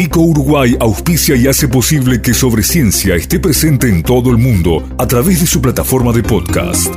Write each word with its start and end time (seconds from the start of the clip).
Vico 0.00 0.22
Uruguay 0.22 0.74
auspicia 0.80 1.36
y 1.36 1.46
hace 1.46 1.68
posible 1.68 2.22
que 2.22 2.32
Sobre 2.32 2.62
Ciencia 2.62 3.16
esté 3.16 3.38
presente 3.38 3.86
en 3.86 4.02
todo 4.02 4.30
el 4.30 4.38
mundo 4.38 4.88
a 4.96 5.06
través 5.06 5.42
de 5.42 5.46
su 5.46 5.60
plataforma 5.60 6.10
de 6.10 6.22
podcast. 6.22 6.88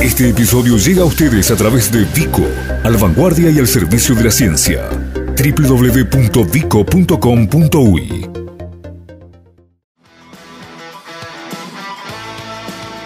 Este 0.00 0.28
episodio 0.28 0.76
llega 0.76 1.02
a 1.02 1.04
ustedes 1.04 1.52
a 1.52 1.54
través 1.54 1.92
de 1.92 2.04
Vico, 2.06 2.42
al 2.82 2.96
vanguardia 2.96 3.48
y 3.50 3.60
al 3.60 3.68
servicio 3.68 4.16
de 4.16 4.24
la 4.24 4.32
ciencia. 4.32 4.88
www.vico.com.uy 5.36 8.30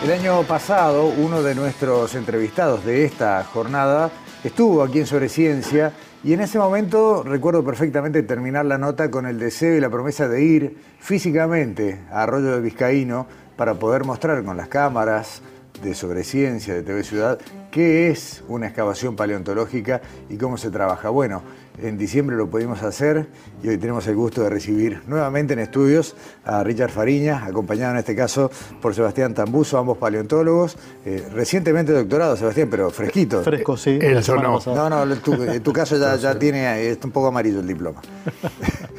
El 0.03 0.13
año 0.13 0.43
pasado, 0.45 1.09
uno 1.09 1.43
de 1.43 1.55
nuestros 1.55 2.15
entrevistados 2.15 2.87
de 2.87 3.05
esta 3.05 3.45
jornada 3.45 4.11
estuvo 4.43 4.83
aquí 4.83 5.01
en 5.01 5.07
Sobre 5.07 5.29
Ciencia 5.29 5.93
y 6.25 6.33
en 6.33 6.41
ese 6.41 6.59
momento 6.59 7.25
recuerdo 7.25 7.65
perfectamente 7.65 8.23
terminar 8.23 8.65
la 8.65 8.79
nota 8.79 9.11
con 9.11 9.27
el 9.27 9.39
deseo 9.39 9.77
y 9.77 9.81
la 9.81 9.91
promesa 9.91 10.29
de 10.29 10.43
ir 10.43 10.77
físicamente 11.01 12.01
a 12.13 12.23
Arroyo 12.23 12.53
de 12.53 12.61
Vizcaíno 12.61 13.27
para 13.57 13.75
poder 13.75 14.05
mostrar 14.05 14.45
con 14.45 14.57
las 14.57 14.69
cámaras 14.69 15.43
de 15.83 15.95
Sobre 15.95 16.23
Ciencia 16.23 16.75
de 16.75 16.83
TV 16.83 17.03
Ciudad 17.03 17.41
qué 17.73 18.09
es 18.11 18.45
una 18.47 18.67
excavación 18.67 19.17
paleontológica 19.17 20.01
y 20.29 20.37
cómo 20.37 20.57
se 20.59 20.71
trabaja. 20.71 21.09
Bueno, 21.09 21.43
en 21.79 21.99
diciembre 21.99 22.37
lo 22.37 22.49
pudimos 22.49 22.83
hacer 22.83 23.27
y 23.63 23.69
hoy 23.69 23.79
tenemos 23.79 24.07
el 24.07 24.15
gusto 24.15 24.43
de 24.43 24.51
recibir 24.51 25.01
nuevamente 25.07 25.55
en 25.55 25.61
estudios 25.61 26.15
a 26.45 26.63
Richard 26.63 26.91
Fariña, 26.91 27.45
acompañado 27.45 27.93
en 27.93 27.99
este 27.99 28.15
caso 28.15 28.51
por 28.81 28.95
Sebastián 28.95 29.35
Tambuso, 29.35 29.79
ambos 29.79 29.99
paleontólogos, 29.99 30.77
eh, 31.05 31.27
recientemente 31.33 31.93
doctorado, 31.93 32.37
Sebastián, 32.37 32.69
pero 32.71 32.91
fresquito. 32.91 33.43
Fresco, 33.43 33.77
sí. 33.77 33.99
El 34.01 34.23
no. 34.27 34.61
No, 34.67 34.91
no, 34.91 35.15
en 35.15 35.63
tu 35.63 35.73
caso 35.73 35.97
ya, 35.97 36.17
ya 36.23 36.39
tiene, 36.39 36.89
está 36.89 37.07
un 37.07 37.13
poco 37.13 37.29
amarillo 37.29 37.61
el 37.61 37.67
diploma. 37.67 38.01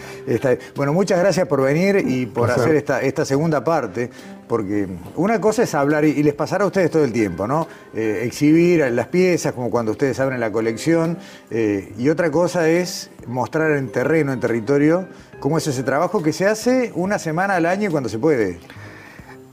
bueno, 0.75 0.93
muchas 0.93 1.19
gracias 1.19 1.47
por 1.47 1.61
venir 1.61 2.03
y 2.07 2.25
por 2.25 2.49
hacer 2.49 2.75
esta, 2.75 3.01
esta 3.01 3.25
segunda 3.25 3.63
parte, 3.63 4.09
porque 4.47 4.87
una 5.15 5.39
cosa 5.39 5.63
es 5.63 5.73
hablar, 5.75 6.05
y, 6.05 6.21
les 6.23 6.33
pasará 6.33 6.63
a 6.63 6.67
ustedes 6.67 6.91
todo 6.91 7.03
el 7.03 7.11
tiempo, 7.11 7.47
¿no? 7.47 7.67
Eh, 7.93 8.21
exhibir 8.23 8.79
las 8.91 9.07
piezas, 9.07 9.53
como 9.53 9.69
cuando 9.69 9.91
ustedes 9.91 10.19
abren 10.19 10.39
la 10.39 10.51
colección, 10.51 11.17
eh, 11.51 11.93
y 11.97 12.09
otra 12.09 12.31
cosa 12.31 12.69
es 12.69 13.09
mostrar 13.27 13.71
en 13.71 13.89
terreno, 13.89 14.33
en 14.33 14.39
territorio, 14.39 15.07
cómo 15.39 15.57
es 15.57 15.67
ese 15.67 15.83
trabajo 15.83 16.21
que 16.21 16.33
se 16.33 16.45
hace 16.45 16.91
una 16.95 17.19
semana 17.19 17.55
al 17.55 17.65
año 17.65 17.91
cuando 17.91 18.09
se 18.09 18.19
puede. 18.19 18.59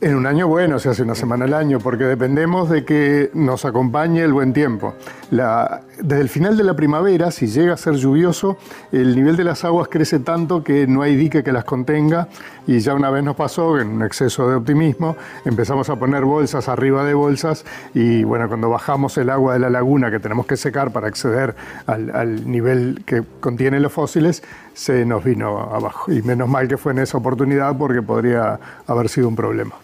En 0.02 0.14
un 0.14 0.26
año 0.26 0.48
bueno 0.48 0.78
se 0.78 0.88
hace 0.88 1.02
una 1.02 1.14
semana 1.14 1.44
al 1.44 1.52
año 1.52 1.78
porque 1.78 2.04
dependemos 2.04 2.70
de 2.70 2.86
que 2.86 3.30
nos 3.34 3.66
acompañe 3.66 4.22
el 4.22 4.32
buen 4.32 4.54
tiempo. 4.54 4.94
desde 5.30 6.20
el 6.22 6.30
final 6.30 6.56
de 6.56 6.64
la 6.64 6.72
primavera, 6.72 7.30
si 7.30 7.48
llega 7.48 7.74
a 7.74 7.76
ser 7.76 7.96
lluvioso, 7.96 8.56
el 8.92 9.14
nivel 9.14 9.36
de 9.36 9.44
las 9.44 9.62
aguas 9.62 9.88
crece 9.88 10.18
tanto 10.20 10.64
que 10.64 10.86
no 10.86 11.02
hay 11.02 11.16
dique 11.16 11.44
que 11.44 11.52
las 11.52 11.64
contenga 11.66 12.28
y 12.66 12.78
ya 12.78 12.94
una 12.94 13.10
vez 13.10 13.22
nos 13.22 13.36
pasó, 13.36 13.78
en 13.78 13.88
un 13.88 14.02
exceso 14.02 14.48
de 14.48 14.54
optimismo, 14.56 15.18
empezamos 15.44 15.90
a 15.90 15.96
poner 15.96 16.24
bolsas 16.24 16.70
arriba 16.70 17.04
de 17.04 17.12
bolsas 17.12 17.66
y 17.92 18.24
bueno, 18.24 18.48
cuando 18.48 18.70
bajamos 18.70 19.18
el 19.18 19.28
agua 19.28 19.52
de 19.52 19.58
la 19.58 19.68
laguna 19.68 20.10
que 20.10 20.18
tenemos 20.18 20.46
que 20.46 20.56
secar 20.56 20.92
para 20.92 21.08
acceder 21.08 21.54
al 21.86 22.50
nivel 22.50 23.02
que 23.04 23.22
contiene 23.40 23.78
los 23.78 23.92
fósiles, 23.92 24.42
se 24.72 25.04
nos 25.04 25.22
vino 25.22 25.58
abajo. 25.58 26.10
Y 26.10 26.22
menos 26.22 26.48
mal 26.48 26.68
que 26.68 26.78
fue 26.78 26.92
en 26.92 27.00
esa 27.00 27.18
oportunidad 27.18 27.76
porque 27.76 28.00
podría 28.00 28.58
haber 28.86 29.10
sido 29.10 29.28
un 29.28 29.36
problema. 29.36 29.74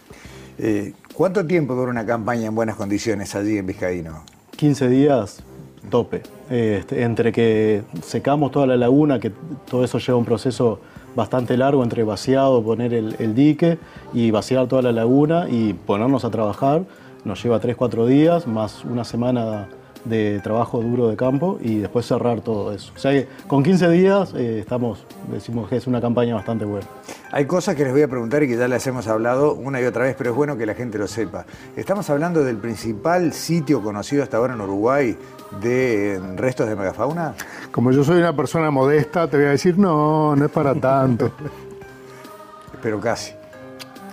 Eh, 0.59 0.93
¿Cuánto 1.15 1.47
tiempo 1.47 1.75
dura 1.75 1.91
una 1.91 2.07
campaña 2.07 2.47
en 2.47 2.55
buenas 2.55 2.77
condiciones 2.77 3.35
allí 3.35 3.59
en 3.59 3.67
Vizcaíno? 3.67 4.23
15 4.57 4.89
días, 4.89 5.43
tope. 5.91 6.23
Este, 6.51 7.03
entre 7.03 7.33
que 7.33 7.83
secamos 8.03 8.53
toda 8.53 8.67
la 8.67 8.77
laguna, 8.77 9.19
que 9.19 9.33
todo 9.71 9.85
eso 9.85 9.98
lleva 9.98 10.19
un 10.19 10.25
proceso 10.25 10.81
bastante 11.15 11.57
largo 11.57 11.83
entre 11.83 12.05
vaciado, 12.05 12.63
poner 12.63 12.93
el, 12.93 13.35
dique 13.35 13.79
y 14.13 14.31
vaciar 14.31 14.67
toda 14.67 14.83
la 14.83 14.93
laguna 14.93 15.48
y 15.48 15.73
ponernos 15.73 16.25
a 16.25 16.31
trabajar, 16.31 16.83
nos 17.25 17.42
lleva 17.42 17.61
3-4 17.61 18.07
días, 18.07 18.47
más 18.47 18.85
una 18.85 19.05
semana 19.05 19.69
de 20.08 20.40
trabajo 20.40 20.80
duro 20.80 21.08
de 21.08 21.17
campo 21.17 21.58
y 21.61 21.78
después 21.78 22.06
cerrar 22.06 22.40
todo 22.40 22.72
eso. 22.72 22.92
O 22.96 22.98
sea 22.98 23.12
que 23.12 23.28
con 23.46 23.62
15 23.62 23.89
días 23.90 24.33
eh, 24.34 24.61
estamos, 24.61 25.05
decimos 25.30 25.68
que 25.68 25.77
es 25.77 25.86
una 25.86 26.00
campaña 26.00 26.34
bastante 26.34 26.64
buena. 26.64 26.86
Hay 27.33 27.46
cosas 27.46 27.74
que 27.74 27.84
les 27.84 27.92
voy 27.92 28.02
a 28.02 28.08
preguntar 28.08 28.42
y 28.42 28.48
que 28.48 28.56
ya 28.56 28.68
les 28.68 28.86
hemos 28.86 29.06
hablado 29.08 29.55
una 29.55 29.80
y 29.80 29.84
otra 29.84 30.05
vez, 30.05 30.14
pero 30.17 30.30
es 30.30 30.36
bueno 30.36 30.56
que 30.56 30.64
la 30.64 30.74
gente 30.74 30.98
lo 30.98 31.08
sepa. 31.08 31.44
Estamos 31.77 32.08
hablando 32.08 32.44
del 32.44 32.56
principal 32.56 33.33
sitio 33.33 33.83
conocido 33.83 34.22
hasta 34.22 34.36
ahora 34.36 34.55
en 34.55 34.61
Uruguay 34.61 35.17
de 35.61 36.20
restos 36.36 36.68
de 36.68 36.77
megafauna. 36.77 37.34
Como 37.73 37.92
yo 37.92 38.05
soy 38.05 38.18
una 38.18 38.34
persona 38.34 38.70
modesta, 38.70 39.28
te 39.28 39.36
voy 39.36 39.46
a 39.46 39.50
decir, 39.50 39.78
no, 39.78 40.36
no 40.36 40.44
es 40.44 40.50
para 40.50 40.74
tanto. 40.74 41.33
pero 42.83 43.00
casi. 43.00 43.33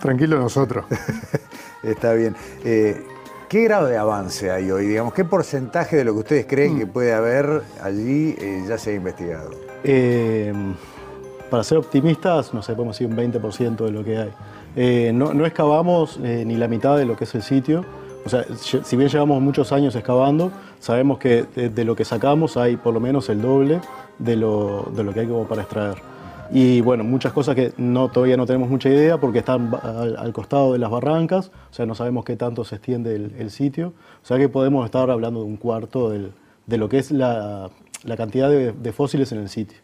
Tranquilo 0.02 0.40
nosotros. 0.40 0.86
Está 1.84 2.14
bien. 2.14 2.36
Eh, 2.66 3.06
¿Qué 3.54 3.66
grado 3.66 3.86
de 3.86 3.98
avance 3.98 4.50
hay 4.50 4.72
hoy? 4.72 4.88
Digamos, 4.88 5.14
¿Qué 5.14 5.24
porcentaje 5.24 5.98
de 5.98 6.04
lo 6.04 6.14
que 6.14 6.20
ustedes 6.22 6.46
creen 6.48 6.76
que 6.80 6.88
puede 6.88 7.14
haber 7.14 7.62
allí 7.84 8.34
eh, 8.40 8.64
ya 8.68 8.80
se 8.80 8.90
ha 8.90 8.94
investigado? 8.96 9.52
Eh, 9.84 10.52
para 11.52 11.64
ser 11.64 11.78
optimistas, 11.78 12.52
no 12.52 12.64
sé, 12.64 12.74
podemos 12.74 12.98
decir 12.98 13.16
un 13.16 13.16
20% 13.16 13.76
de 13.76 13.92
lo 13.92 14.04
que 14.04 14.18
hay. 14.18 14.32
Eh, 14.76 15.12
no, 15.14 15.46
excavamos 15.46 16.20
ni 16.20 16.58
la 16.58 16.68
mitad 16.68 16.98
de 16.98 17.06
lo 17.06 17.16
que 17.16 17.26
es 17.26 17.36
el 17.36 17.44
sitio. 17.44 17.86
O 18.26 18.30
sea, 18.30 18.44
si 18.56 18.98
bien 18.98 19.10
llevamos 19.10 19.40
muchos 19.40 19.72
años 19.72 19.96
excavando, 19.96 20.52
sabemos 20.80 21.20
que 21.20 21.44
de, 21.44 21.86
lo 21.86 21.96
que 21.96 22.06
sacamos 22.06 22.58
hay 22.58 22.76
por 22.76 22.92
lo 22.92 23.00
menos 23.00 23.30
el 23.30 23.40
doble 23.40 23.82
de 24.18 24.36
lo, 24.36 24.92
de 24.96 25.04
lo 25.04 25.14
que 25.14 25.20
hay 25.20 25.28
como 25.28 25.48
para 25.48 25.62
extraer. 25.62 26.13
Y 26.52 26.82
bueno, 26.82 27.04
muchas 27.04 27.34
cosas 27.34 27.56
que 27.56 27.74
no, 27.78 28.10
todavía 28.10 28.38
no 28.38 28.46
tenemos 28.46 28.70
mucha 28.70 28.90
idea 28.90 29.18
porque 29.18 29.40
están 29.40 29.72
al, 29.84 30.34
costado 30.34 30.74
de 30.74 30.80
las 30.80 30.90
barrancas, 30.90 31.52
o 31.72 31.74
sea, 31.74 31.86
no 31.86 31.96
sabemos 31.96 32.26
qué 32.26 32.36
tanto 32.36 32.64
se 32.64 32.76
extiende 32.76 33.16
el, 33.16 33.52
sitio. 33.52 33.94
O 34.22 34.26
sea 34.26 34.38
que 34.38 34.50
podemos 34.50 34.86
estar 34.86 35.10
hablando 35.10 35.42
de 35.42 35.46
un 35.46 35.58
cuarto 35.58 36.10
de 36.10 36.78
lo 36.78 36.90
que 36.90 37.00
es 37.00 37.12
la, 37.12 37.70
cantidad 38.18 38.50
de, 38.50 38.94
fósiles 38.94 39.32
en 39.32 39.40
el 39.40 39.50
sitio. 39.50 39.80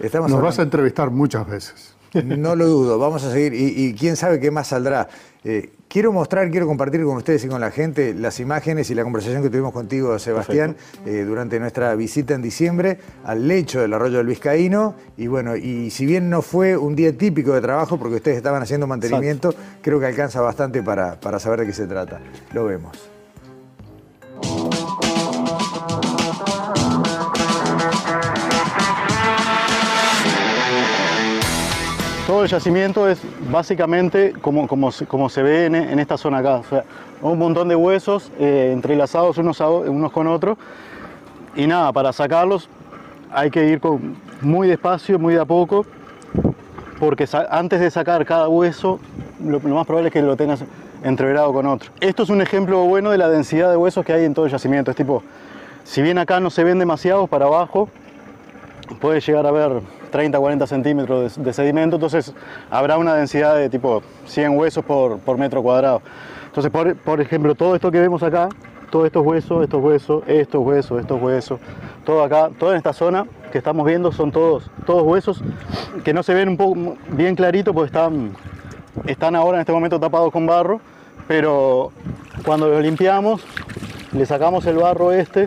Nos 0.00 0.40
vas 0.40 0.58
a 0.58 0.62
entrevistar 0.62 1.10
muchas 1.10 1.46
veces. 1.46 1.97
No 2.14 2.56
lo 2.56 2.66
dudo, 2.66 2.98
vamos 2.98 3.24
a 3.24 3.32
seguir 3.32 3.52
y, 3.54 3.94
quién 3.94 4.16
sabe 4.16 4.40
qué 4.40 4.50
más 4.50 4.68
saldrá. 4.68 5.08
Eh, 5.44 5.70
quiero 5.88 6.12
mostrar, 6.12 6.50
quiero 6.50 6.66
compartir 6.66 7.02
con 7.04 7.16
ustedes 7.16 7.44
y 7.44 7.48
con 7.48 7.60
la 7.60 7.70
gente 7.70 8.14
las 8.14 8.40
imágenes 8.40 8.90
y 8.90 8.94
la 8.94 9.02
conversación 9.02 9.42
que 9.42 9.50
tuvimos 9.50 9.72
contigo, 9.72 10.18
Sebastián, 10.18 10.76
eh, 11.06 11.24
durante 11.26 11.60
nuestra 11.60 11.94
visita 11.94 12.34
en 12.34 12.42
diciembre 12.42 12.98
al 13.24 13.46
lecho 13.46 13.80
del 13.80 13.92
arroyo 13.92 14.18
del 14.18 14.26
Vizcaíno. 14.26 14.94
Y 15.16 15.26
bueno, 15.26 15.56
y 15.56 15.90
si 15.90 16.06
bien 16.06 16.30
no 16.30 16.42
fue 16.42 16.76
un 16.76 16.96
día 16.96 17.16
típico 17.16 17.52
de 17.54 17.60
trabajo 17.60 17.98
porque 17.98 18.16
ustedes 18.16 18.36
estaban 18.36 18.62
haciendo 18.62 18.86
mantenimiento, 18.86 19.54
creo 19.82 20.00
que 20.00 20.06
alcanza 20.06 20.40
bastante 20.40 20.82
para, 20.82 21.20
para 21.20 21.38
saber 21.38 21.60
de 21.60 21.66
qué 21.66 21.72
se 21.72 21.86
trata. 21.86 22.20
Lo 22.52 22.64
vemos. 22.64 23.17
Todo 32.38 32.44
el 32.44 32.50
yacimiento 32.52 33.08
es 33.08 33.20
básicamente 33.50 34.32
como, 34.40 34.68
como, 34.68 34.92
como 35.08 35.28
se 35.28 35.42
ve 35.42 35.66
en, 35.66 35.98
esta 35.98 36.16
zona 36.16 36.38
acá. 36.38 36.62
un 37.20 37.36
montón 37.36 37.66
de 37.66 37.74
huesos 37.74 38.30
eh, 38.38 38.70
entrelazados 38.72 39.38
unos, 39.38 39.58
unos 39.58 40.12
con 40.12 40.28
otros. 40.28 40.56
Y 41.56 41.66
nada, 41.66 41.92
para 41.92 42.12
sacarlos 42.12 42.68
hay 43.32 43.50
que 43.50 43.66
ir 43.66 43.80
muy 44.40 44.68
despacio, 44.68 45.18
muy 45.18 45.34
de 45.34 45.40
a 45.40 45.46
poco, 45.46 45.84
porque 47.00 47.28
antes 47.50 47.80
de 47.80 47.90
sacar 47.90 48.24
cada 48.24 48.48
hueso, 48.48 49.00
lo, 49.44 49.58
más 49.58 49.84
probable 49.84 50.06
es 50.06 50.12
que 50.12 50.22
lo 50.22 50.36
tengas 50.36 50.62
entreverado 51.02 51.52
con 51.52 51.66
otro. 51.66 51.90
Esto 51.98 52.22
es 52.22 52.30
un 52.30 52.40
ejemplo 52.40 52.84
bueno 52.84 53.10
de 53.10 53.18
la 53.18 53.28
densidad 53.28 53.68
de 53.68 53.76
huesos 53.76 54.04
que 54.04 54.12
hay 54.12 54.24
en 54.24 54.34
todo 54.34 54.46
el 54.46 54.52
yacimiento. 54.52 54.92
Es 54.92 54.96
tipo, 54.96 55.24
si 55.82 56.02
bien 56.02 56.18
acá 56.18 56.38
no 56.38 56.50
se 56.50 56.62
ven 56.62 56.78
demasiados 56.78 57.28
para 57.28 57.46
abajo, 57.46 57.88
puede 59.00 59.20
llegar 59.20 59.44
a 59.44 59.50
ver 59.50 59.82
30, 60.10 60.38
40 60.38 60.66
centímetros 60.66 61.36
de, 61.36 61.52
sedimento, 61.52 61.96
entonces 61.96 62.34
habrá 62.70 62.98
una 62.98 63.14
densidad 63.14 63.56
de 63.56 63.68
tipo 63.68 64.02
100 64.26 64.56
huesos 64.56 64.84
por, 64.84 65.38
metro 65.38 65.62
cuadrado. 65.62 66.02
Entonces, 66.46 66.70
por, 66.72 66.96
por, 66.96 67.20
ejemplo, 67.20 67.54
todo 67.54 67.74
esto 67.74 67.90
que 67.90 68.00
vemos 68.00 68.22
acá, 68.22 68.48
todos 68.90 69.06
estos 69.06 69.24
huesos, 69.24 69.62
estos 69.62 69.82
huesos, 69.82 70.22
estos 70.26 70.64
huesos, 70.64 71.00
estos 71.00 71.20
huesos, 71.20 71.60
todo 72.04 72.22
acá, 72.22 72.50
toda 72.58 72.76
esta 72.76 72.92
zona 72.92 73.26
que 73.52 73.58
estamos 73.58 73.86
viendo 73.86 74.12
son 74.12 74.32
todos, 74.32 74.70
todos 74.86 75.02
huesos 75.02 75.42
que 76.04 76.12
no 76.12 76.22
se 76.22 76.34
ven 76.34 76.48
un 76.48 76.56
poco 76.56 76.96
bien 77.10 77.34
clarito 77.34 77.74
porque 77.74 77.86
están, 77.88 78.32
están 79.06 79.36
ahora 79.36 79.58
en 79.58 79.60
este 79.60 79.72
momento 79.72 80.00
tapados 80.00 80.32
con 80.32 80.46
barro, 80.46 80.80
pero 81.26 81.92
cuando 82.44 82.68
los 82.68 82.82
limpiamos, 82.82 83.44
le 84.12 84.24
sacamos 84.24 84.64
el 84.66 84.76
barro 84.76 85.12
este, 85.12 85.46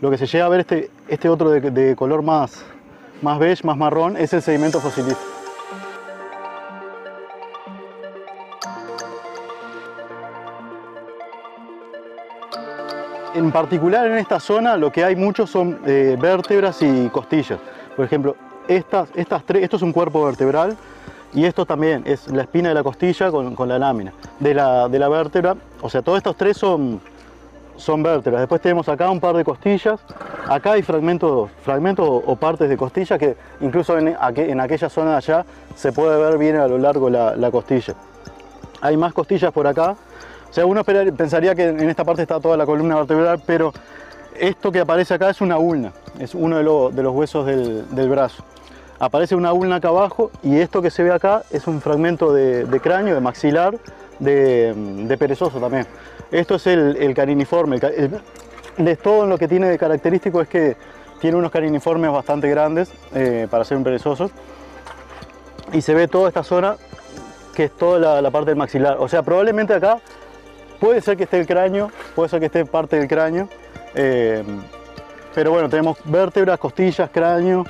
lo 0.00 0.10
que 0.10 0.18
se 0.18 0.26
llega 0.26 0.44
a 0.44 0.48
ver 0.48 0.60
este, 0.60 0.90
este 1.08 1.28
otro 1.28 1.50
de 1.50 1.96
color 1.96 2.22
más, 2.22 2.64
más 3.22 3.38
beige, 3.38 3.64
más 3.64 3.76
marrón, 3.76 4.16
es 4.16 4.32
el 4.32 4.42
sedimento 4.42 4.80
fosilífero. 4.80 5.34
En 13.34 13.50
particular 13.50 14.06
en 14.06 14.18
esta 14.18 14.38
zona 14.38 14.76
lo 14.76 14.92
que 14.92 15.04
hay 15.04 15.16
mucho 15.16 15.46
son 15.46 15.80
eh, 15.86 16.16
vértebras 16.20 16.80
y 16.82 17.08
costillas. 17.08 17.58
Por 17.96 18.04
ejemplo, 18.04 18.36
estas, 18.68 19.08
estas 19.14 19.44
tres, 19.44 19.64
esto 19.64 19.76
es 19.76 19.82
un 19.82 19.92
cuerpo 19.92 20.24
vertebral 20.24 20.76
y 21.34 21.44
esto 21.44 21.66
también 21.66 22.02
es 22.06 22.28
la 22.28 22.42
espina 22.42 22.68
de 22.68 22.76
la 22.76 22.84
costilla 22.84 23.32
con, 23.32 23.68
la 23.68 23.78
lámina 23.78 24.12
de 24.38 24.54
la, 24.54 24.88
de 24.88 24.98
la 25.00 25.08
vértebra. 25.08 25.56
O 25.82 25.90
sea, 25.90 26.00
todos 26.00 26.18
estos 26.18 26.36
tres 26.36 26.56
son, 26.56 27.00
son 27.76 28.02
vértebras. 28.02 28.42
Después 28.42 28.60
tenemos 28.60 28.88
acá 28.88 29.10
un 29.10 29.20
par 29.20 29.36
de 29.36 29.44
costillas. 29.44 30.00
Acá 30.48 30.72
hay 30.72 30.82
fragmentos, 30.82 31.50
fragmentos 31.62 32.08
o 32.08 32.36
partes 32.36 32.68
de 32.68 32.76
costilla 32.76 33.18
que 33.18 33.36
incluso 33.60 33.98
en, 33.98 34.16
en 34.36 34.60
aquella 34.60 34.88
zona 34.88 35.12
de 35.12 35.16
allá 35.16 35.46
se 35.74 35.92
puede 35.92 36.18
ver 36.18 36.38
bien 36.38 36.56
a 36.56 36.66
lo 36.66 36.78
largo 36.78 37.10
la, 37.10 37.34
la 37.36 37.50
costilla. 37.50 37.94
Hay 38.80 38.96
más 38.96 39.12
costillas 39.12 39.52
por 39.52 39.66
acá. 39.66 39.96
O 40.50 40.52
sea, 40.52 40.66
uno 40.66 40.84
pensaría 40.84 41.54
que 41.54 41.64
en 41.64 41.88
esta 41.88 42.04
parte 42.04 42.22
está 42.22 42.38
toda 42.38 42.56
la 42.56 42.64
columna 42.64 42.96
vertebral, 42.96 43.42
pero 43.44 43.72
esto 44.38 44.72
que 44.72 44.80
aparece 44.80 45.14
acá 45.14 45.30
es 45.30 45.40
una 45.40 45.58
ulna, 45.58 45.92
es 46.18 46.34
uno 46.34 46.58
de, 46.58 47.02
los 47.02 47.14
huesos 47.14 47.46
del, 47.46 48.08
brazo. 48.08 48.44
Aparece 48.98 49.34
una 49.34 49.52
ulna 49.52 49.76
acá 49.76 49.88
abajo 49.88 50.30
y 50.42 50.58
esto 50.58 50.82
que 50.82 50.90
se 50.90 51.02
ve 51.02 51.12
acá 51.12 51.42
es 51.50 51.66
un 51.66 51.80
fragmento 51.80 52.32
de, 52.32 52.80
cráneo, 52.82 53.14
de 53.14 53.20
maxilar, 53.20 53.76
de, 54.18 55.16
perezoso 55.18 55.58
también. 55.60 55.86
Esto 56.30 56.56
es 56.56 56.66
el, 56.66 57.14
cariniforme. 57.14 57.76
El, 57.76 58.20
el 58.76 58.98
lo 59.28 59.38
que 59.38 59.48
tiene 59.48 59.68
de 59.68 59.78
característico 59.78 60.40
es 60.40 60.48
que 60.48 60.76
tiene 61.20 61.36
unos 61.36 61.50
cariniformes 61.50 62.10
bastante 62.10 62.48
grandes 62.50 62.92
eh, 63.14 63.46
para 63.50 63.64
ser 63.64 63.78
un 63.78 63.84
perezoso. 63.84 64.30
Y 65.72 65.80
se 65.80 65.94
ve 65.94 66.08
toda 66.08 66.28
esta 66.28 66.42
zona 66.42 66.76
que 67.54 67.64
es 67.64 67.72
toda 67.72 68.20
la, 68.20 68.30
parte 68.30 68.50
del 68.50 68.58
maxilar. 68.58 68.96
O 68.98 69.08
sea, 69.08 69.22
probablemente 69.22 69.72
acá 69.72 70.00
puede 70.80 71.00
ser 71.00 71.16
que 71.16 71.24
esté 71.24 71.40
el 71.40 71.46
cráneo, 71.46 71.90
puede 72.14 72.28
ser 72.28 72.40
que 72.40 72.46
esté 72.46 72.64
parte 72.64 72.96
del 72.98 73.08
cráneo. 73.08 73.48
Eh, 73.94 74.42
pero 75.34 75.52
bueno, 75.52 75.68
tenemos 75.68 75.96
vértebras, 76.04 76.58
costillas, 76.58 77.08
cráneo. 77.10 77.64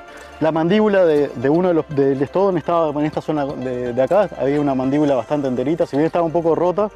La 0.44 0.52
mandíbula 0.52 1.06
de, 1.06 1.49
uno 1.49 1.69
de 1.69 1.75
los 1.75 1.88
del 1.88 2.20
estodon 2.20 2.58
estaba 2.58 2.91
en 3.00 3.06
esta 3.06 3.23
zona 3.23 3.46
de, 3.46 4.02
acá, 4.02 4.29
había 4.38 4.61
una 4.61 4.75
mandíbula 4.75 5.14
bastante 5.14 5.49
enterita, 5.49 5.87
si 5.87 5.96
bien 5.96 6.05
estaba 6.05 6.26
un 6.26 6.32
poco 6.32 6.55
rota, 6.55 6.91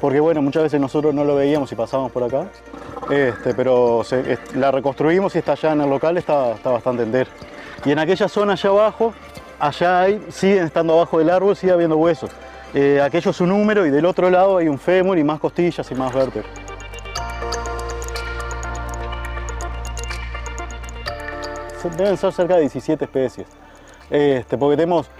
porque 0.00 0.20
bueno, 0.20 0.40
muchas 0.40 0.62
veces 0.62 0.80
nosotros 0.80 1.12
no 1.12 1.24
lo 1.24 1.34
veíamos 1.34 1.72
y 1.72 1.74
pasábamos 1.74 2.12
por 2.12 2.22
acá, 2.22 2.46
este, 3.10 3.54
pero 3.54 4.02
la 4.54 4.70
reconstruimos 4.70 5.34
y 5.34 5.38
está 5.38 5.54
allá 5.54 5.72
en 5.72 5.80
el 5.80 5.90
local, 5.90 6.16
está, 6.16 6.52
está 6.52 6.70
bastante 6.70 7.02
entera. 7.02 7.28
Y 7.84 7.90
en 7.90 7.98
aquella 7.98 8.28
zona 8.28 8.52
allá 8.52 8.70
abajo, 8.70 9.12
allá 9.58 10.02
hay, 10.02 10.24
siguen 10.28 10.66
estando 10.66 10.92
abajo 10.92 11.18
del 11.18 11.30
árbol, 11.30 11.56
sigue 11.56 11.72
habiendo 11.72 11.96
huesos. 11.96 12.30
Eh, 12.72 13.00
aquello 13.02 13.32
es 13.32 13.40
un 13.40 13.48
número 13.48 13.84
y 13.84 13.90
del 13.90 14.06
otro 14.06 14.30
lado 14.30 14.58
hay 14.58 14.68
un 14.68 14.78
fémur 14.78 15.18
y 15.18 15.24
más 15.24 15.40
costillas 15.40 15.90
y 15.90 15.94
más 15.96 16.14
vértebras. 16.14 16.71
Deben 21.90 22.16
ser 22.16 22.32
cerca 22.32 22.54
de 22.54 22.60
17 22.62 23.04
especies, 23.04 23.46
este, 24.10 24.56
porque 24.56 24.76
tenemos 24.76 25.10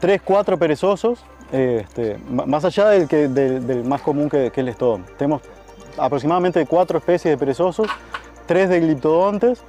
3, 0.00 0.20
4 0.22 0.58
perezosos, 0.58 1.24
este, 1.52 2.18
más 2.28 2.64
allá 2.64 2.88
del, 2.88 3.08
que, 3.08 3.28
del, 3.28 3.84
más 3.84 4.00
común 4.00 4.28
que, 4.28 4.46
es 4.46 4.58
el 4.58 4.68
estodón. 4.68 5.04
Tenemos 5.16 5.42
aproximadamente 5.96 6.64
4 6.66 6.98
especies 6.98 7.32
de 7.32 7.38
perezosos, 7.38 7.86
3 8.46 8.68
de 8.68 8.80
gliptodontes, 8.80 9.62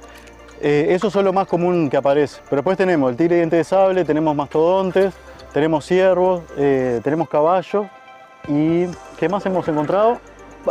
eh, 0.60 0.86
eso 0.90 1.08
es 1.08 1.14
lo 1.16 1.32
más 1.32 1.46
común 1.46 1.90
que 1.90 1.96
aparece. 1.96 2.40
Pero 2.44 2.56
después 2.56 2.76
tenemos 2.76 3.10
el 3.10 3.16
tigre 3.16 3.36
diente 3.36 3.56
de 3.56 3.64
sable, 3.64 4.04
tenemos 4.04 4.34
mastodontes, 4.34 5.14
tenemos 5.52 5.84
ciervos, 5.84 6.42
eh, 6.56 7.00
tenemos 7.02 7.28
caballos 7.28 7.86
y 8.48 8.86
¿qué 9.18 9.28
más 9.28 9.44
hemos 9.46 9.66
encontrado? 9.68 10.18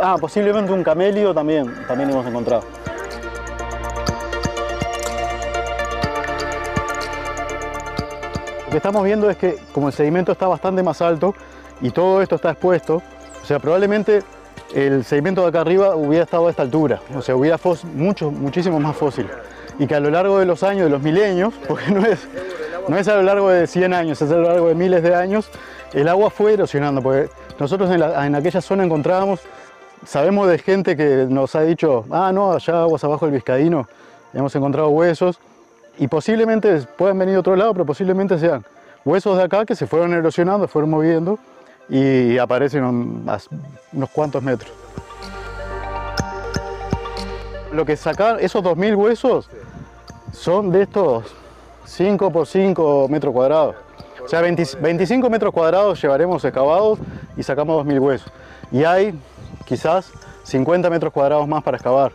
Ah, 0.00 0.16
posiblemente 0.20 0.72
un 0.72 0.84
camelio 0.84 1.32
también, 1.32 1.72
también 1.88 2.10
hemos 2.10 2.26
encontrado. 2.26 2.62
Que 8.76 8.78
estamos 8.78 9.04
viendo 9.04 9.30
es 9.30 9.38
que 9.38 9.56
como 9.72 9.88
el 9.88 9.94
sedimento 9.94 10.32
está 10.32 10.46
bastante 10.46 10.82
más 10.82 11.00
alto 11.00 11.34
y 11.80 11.88
todo 11.88 12.20
esto 12.20 12.34
está 12.34 12.50
expuesto, 12.50 12.96
o 13.42 13.46
sea, 13.46 13.58
probablemente 13.58 14.22
el 14.74 15.02
sedimento 15.02 15.40
de 15.40 15.48
acá 15.48 15.62
arriba 15.62 15.96
hubiera 15.96 16.24
estado 16.24 16.46
a 16.46 16.50
esta 16.50 16.60
altura, 16.60 17.00
o 17.16 17.22
sea, 17.22 17.36
hubiera 17.36 17.58
mucho, 17.94 18.30
muchísimo 18.30 18.78
más 18.78 18.94
fósil. 18.94 19.28
Y 19.78 19.86
que 19.86 19.94
a 19.94 20.00
lo 20.00 20.10
largo 20.10 20.38
de 20.38 20.44
los 20.44 20.62
años, 20.62 20.84
de 20.84 20.90
los 20.90 21.00
milenios, 21.00 21.54
porque 21.68 21.90
no 21.90 22.04
es, 22.04 22.28
no 22.86 22.98
es 22.98 23.08
a 23.08 23.14
lo 23.14 23.22
largo 23.22 23.48
de 23.48 23.66
100 23.66 23.94
años, 23.94 24.20
es 24.20 24.30
a 24.30 24.34
lo 24.34 24.42
largo 24.42 24.68
de 24.68 24.74
miles 24.74 25.02
de 25.02 25.14
años, 25.14 25.48
el 25.94 26.06
agua 26.06 26.28
fue 26.28 26.52
erosionando, 26.52 27.00
porque 27.00 27.30
nosotros 27.58 27.90
en, 27.90 28.34
aquella 28.34 28.60
zona 28.60 28.84
encontrábamos, 28.84 29.40
sabemos 30.04 30.50
de 30.50 30.58
gente 30.58 30.98
que 30.98 31.24
nos 31.30 31.56
ha 31.56 31.62
dicho, 31.62 32.04
ah, 32.10 32.30
no, 32.30 32.52
allá 32.52 32.82
aguas 32.82 33.02
abajo 33.04 33.24
del 33.24 33.36
Vizcaíno, 33.36 33.88
hemos 34.34 34.54
encontrado 34.54 34.90
huesos, 34.90 35.40
y 35.98 36.08
posiblemente 36.08 36.82
puedan 36.96 37.18
venir 37.18 37.34
de 37.34 37.38
otro 37.38 37.56
lado, 37.56 37.72
pero 37.72 37.86
posiblemente 37.86 38.38
sean 38.38 38.64
huesos 39.04 39.36
de 39.36 39.44
acá 39.44 39.64
que 39.64 39.74
se 39.74 39.86
fueron 39.86 40.12
erosionando, 40.12 40.68
fueron 40.68 40.90
moviendo 40.90 41.38
y 41.88 42.38
aparecen 42.38 42.84
a 42.84 42.90
unos 42.90 44.10
cuantos 44.10 44.42
metros. 44.42 44.72
Lo 47.72 47.84
que 47.84 47.96
sacaron, 47.96 48.40
esos 48.40 48.62
2.000 48.62 48.96
huesos 48.96 49.50
son 50.32 50.70
de 50.70 50.82
estos 50.82 51.24
5 51.84 52.30
por 52.30 52.46
5 52.46 53.08
metros 53.08 53.32
cuadrados. 53.32 53.76
O 54.24 54.28
sea, 54.28 54.40
25 54.40 55.30
metros 55.30 55.52
cuadrados 55.52 56.00
llevaremos 56.02 56.44
excavados 56.44 56.98
y 57.36 57.42
sacamos 57.42 57.86
2.000 57.86 58.00
huesos. 58.00 58.32
Y 58.72 58.82
hay 58.84 59.18
quizás 59.64 60.10
50 60.42 60.90
metros 60.90 61.12
cuadrados 61.12 61.46
más 61.46 61.62
para 61.62 61.76
excavar. 61.76 62.12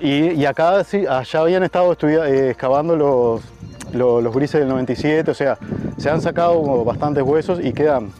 Y, 0.00 0.44
acá, 0.44 0.82
sí, 0.84 1.06
allá 1.06 1.40
habían 1.40 1.62
estado 1.62 1.96
eh, 2.02 2.50
excavando 2.50 2.96
los, 2.96 3.42
los, 3.92 4.34
grises 4.34 4.60
del 4.60 4.68
97, 4.68 5.30
o 5.30 5.34
sea, 5.34 5.56
se 5.96 6.10
han 6.10 6.20
sacado 6.20 6.84
bastantes 6.84 7.22
huesos 7.22 7.60
y 7.62 7.72
quedan, 7.72 8.10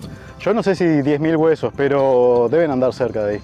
yo 0.40 0.54
no 0.54 0.62
sé 0.62 0.74
si 0.74 0.84
10.000 0.84 1.36
huesos, 1.36 1.72
pero 1.76 2.48
deben 2.50 2.70
andar 2.70 2.92
cerca 2.92 3.24
de 3.24 3.34
ahí. 3.34 3.40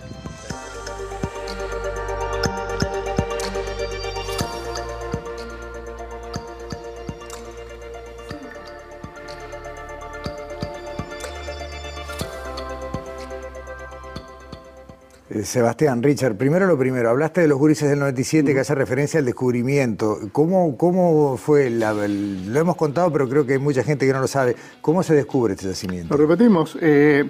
Sebastián, 15.44 16.02
Richard, 16.02 16.37
primero 16.37 16.66
lo 16.66 16.78
primero, 16.78 17.10
hablaste 17.10 17.42
de 17.42 17.48
los 17.48 17.58
gurises 17.58 17.88
del 17.88 17.98
97 17.98 18.52
que 18.52 18.60
hace 18.60 18.75
referencia 18.75 19.19
al 19.19 19.26
descubrimiento. 19.26 20.19
¿Cómo, 20.32 20.76
cómo 20.76 21.37
fue? 21.37 21.70
lo 21.70 22.60
hemos 22.60 22.76
contado, 22.76 23.12
pero 23.12 23.28
creo 23.28 23.47
que 23.47 23.54
hay 23.54 23.59
mucha 23.59 23.82
gente 23.82 24.06
que 24.06 24.12
no 24.12 24.20
lo 24.20 24.26
sabe. 24.26 24.56
¿Cómo 24.80 25.02
se 25.02 25.14
descubre 25.14 25.54
este 25.54 25.66
yacimiento? 25.66 26.16
Lo 26.16 26.26
repetimos. 26.26 26.76
Eh, 26.80 27.28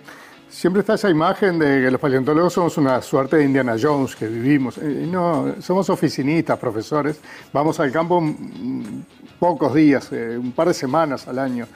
siempre 0.49 0.81
está 0.81 0.95
esa 0.95 1.11
imagen 1.11 1.59
de 1.59 1.83
que 1.83 1.90
los 1.90 2.00
paleontólogos 2.00 2.52
somos 2.52 2.76
una 2.79 3.00
suerte 3.02 3.37
de 3.37 3.45
Indiana 3.45 3.76
Jones 3.81 4.17
que 4.17 4.26
vivimos. 4.26 4.79
Eh, 4.79 5.07
no, 5.11 5.57
somos 5.61 5.90
oficinistas, 5.90 6.59
profesores. 6.59 7.21
Vamos 7.52 7.81
al 7.81 7.90
campo 7.90 8.21
mm, 8.21 9.02
pocos 9.38 9.75
días, 9.75 10.11
un 10.12 10.52
par 10.52 10.69
de 10.69 10.75
semanas 10.75 11.26
al 11.29 11.38
año. 11.38 11.67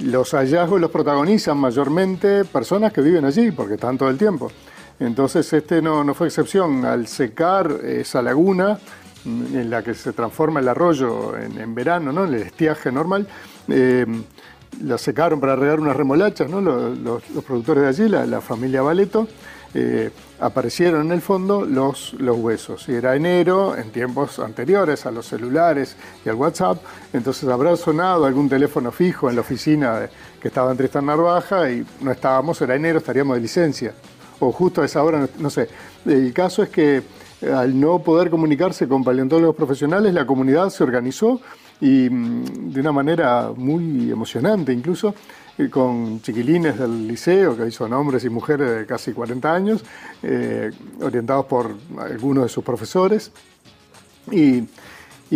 Los 0.00 0.32
hallazgos 0.34 0.80
los 0.80 0.90
protagonizan 0.90 1.56
mayormente 1.56 2.44
personas 2.44 2.92
que 2.92 3.00
viven 3.00 3.24
allí, 3.24 3.50
porque 3.50 3.74
están 3.74 3.96
todo 3.96 4.10
el 4.10 4.18
tiempo. 4.18 4.50
Entonces 5.00 5.50
este 5.52 5.80
no, 5.80 6.04
no 6.04 6.14
fue 6.14 6.26
excepción. 6.26 6.84
Al 6.84 7.06
secar 7.06 7.70
esa 7.82 8.20
laguna, 8.20 8.78
mm, 9.24 9.56
en 9.56 9.70
la 9.70 9.82
que 9.82 9.94
se 9.94 10.12
transforma 10.12 10.60
el 10.60 10.68
arroyo 10.68 11.36
en, 11.36 11.74
verano, 11.74 12.12
¿no? 12.12 12.24
el 12.24 12.34
estiaje 12.34 12.92
normal, 12.92 13.26
eh, 13.68 14.06
la 14.82 14.98
secaron 14.98 15.40
para 15.40 15.56
regar 15.56 15.80
unas 15.80 15.96
remolachas, 15.96 16.50
¿no? 16.50 16.60
los, 16.60 17.22
productores 17.46 17.82
de 17.82 17.88
allí, 17.88 18.08
la, 18.10 18.26
la 18.26 18.42
familia 18.42 18.82
Valeto, 18.82 19.26
aparecieron 20.40 21.06
en 21.06 21.12
el 21.12 21.20
fondo 21.20 21.64
los, 21.64 22.14
los 22.14 22.36
huesos. 22.36 22.88
Y 22.88 22.94
era 22.94 23.16
enero, 23.16 23.76
en 23.76 23.90
tiempos 23.90 24.38
anteriores 24.38 25.06
a 25.06 25.10
los 25.10 25.26
celulares 25.26 25.96
y 26.24 26.28
al 26.28 26.36
WhatsApp, 26.36 26.82
entonces 27.12 27.48
habrá 27.48 27.76
sonado 27.76 28.26
algún 28.26 28.48
teléfono 28.48 28.92
fijo 28.92 29.28
en 29.28 29.36
la 29.36 29.40
oficina 29.40 30.08
que 30.40 30.48
estaba 30.48 30.70
en 30.70 30.76
Tristan 30.76 31.06
Narvaja 31.06 31.70
y 31.70 31.84
no 32.00 32.12
estábamos, 32.12 32.60
era 32.60 32.74
enero, 32.74 32.98
estaríamos 32.98 33.36
de 33.36 33.42
licencia. 33.42 33.94
O 34.38 34.52
justo 34.52 34.82
a 34.82 34.84
esa 34.84 35.02
hora, 35.02 35.26
no 35.38 35.50
sé. 35.50 35.68
El 36.04 36.32
caso 36.32 36.62
es 36.62 36.68
que 36.68 37.02
eh, 37.40 37.52
al 37.52 37.78
no 37.78 37.98
poder 37.98 38.30
comunicarse 38.30 38.88
con 38.88 39.04
paleontólogos 39.04 39.56
profesionales, 39.56 40.12
la 40.14 40.26
comunidad 40.26 40.70
se 40.70 40.84
organizó 40.84 41.40
y 41.80 42.08
mm, 42.08 42.72
de 42.72 42.80
una 42.80 42.92
manera 42.92 43.50
muy 43.54 44.10
emocionante 44.10 44.72
incluso, 44.72 45.14
con 45.70 46.20
chiquilines 46.20 46.78
del 46.78 47.08
liceo, 47.08 47.56
que 47.56 47.70
son 47.70 47.92
hombres 47.94 48.24
y 48.24 48.28
mujeres 48.28 48.70
de 48.70 48.86
casi 48.86 49.12
40 49.12 49.54
años, 49.54 49.84
eh, 50.22 50.70
orientados 51.00 51.46
por 51.46 51.74
algunos 51.98 52.44
de 52.44 52.48
sus 52.50 52.62
profesores. 52.62 53.32
Y, 54.30 54.66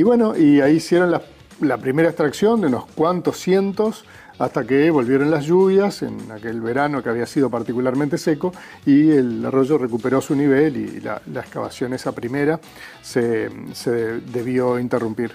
bueno, 0.03 0.37
y 0.37 0.61
ahí 0.61 0.77
hicieron 0.77 1.11
la, 1.11 1.77
primera 1.79 2.09
extracción 2.09 2.61
de 2.61 2.67
unos 2.67 2.87
cuantos 2.87 3.39
cientos 3.39 4.05
hasta 4.39 4.65
que 4.65 4.91
volvieron 4.91 5.31
las 5.31 5.45
lluvias 5.45 6.03
en 6.03 6.19
aquel 6.33 6.61
verano 6.61 7.03
que 7.03 7.11
había 7.11 7.27
sido 7.27 7.51
particularmente 7.51 8.17
seco 8.17 8.53
y 8.87 9.11
el 9.11 9.45
arroyo 9.45 9.77
recuperó 9.77 10.21
su 10.23 10.35
nivel 10.35 10.77
y 10.77 11.01
la, 11.01 11.21
excavación 11.35 11.93
esa 11.93 12.13
primera 12.13 12.59
se, 13.03 13.51
se 13.75 14.21
debió 14.21 14.79
interrumpir. 14.79 15.33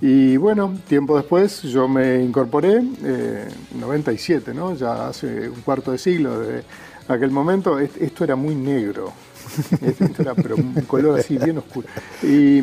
Y 0.00 0.36
bueno, 0.36 0.74
tiempo 0.88 1.16
después 1.16 1.62
yo 1.62 1.88
me 1.88 2.22
incorporé, 2.22 2.82
eh, 3.02 3.48
97, 3.78 4.52
¿no? 4.52 4.74
Ya 4.74 5.08
hace 5.08 5.48
un 5.48 5.60
cuarto 5.62 5.92
de 5.92 5.98
siglo 5.98 6.40
de 6.40 6.62
aquel 7.08 7.30
momento. 7.30 7.78
Esto 7.78 8.24
era 8.24 8.36
muy 8.36 8.54
negro. 8.54 9.12
Esto 9.80 10.22
era 10.22 10.34
pero 10.34 10.56
un 10.56 10.72
color 10.86 11.20
así 11.20 11.38
bien 11.38 11.58
oscuro. 11.58 11.86
Y, 12.22 12.60